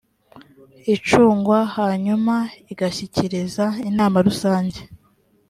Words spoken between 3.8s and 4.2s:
inama